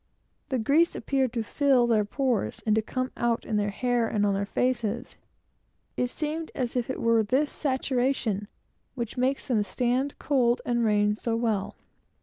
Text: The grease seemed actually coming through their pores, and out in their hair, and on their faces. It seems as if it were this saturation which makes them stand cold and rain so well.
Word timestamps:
The 0.49 0.57
grease 0.57 0.89
seemed 0.93 1.03
actually 1.03 1.13
coming 1.31 1.43
through 1.43 1.87
their 1.89 2.05
pores, 2.05 2.59
and 2.65 2.81
out 3.17 3.45
in 3.45 3.57
their 3.57 3.69
hair, 3.69 4.07
and 4.07 4.25
on 4.25 4.33
their 4.33 4.47
faces. 4.47 5.15
It 5.95 6.07
seems 6.07 6.49
as 6.55 6.75
if 6.75 6.89
it 6.89 6.99
were 6.99 7.21
this 7.21 7.51
saturation 7.51 8.47
which 8.95 9.15
makes 9.15 9.45
them 9.47 9.61
stand 9.61 10.17
cold 10.17 10.59
and 10.65 10.83
rain 10.83 11.17
so 11.17 11.35
well. 11.35 11.75